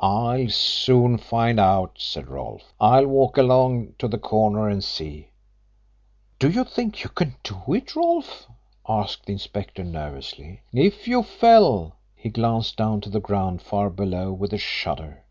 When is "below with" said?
13.88-14.52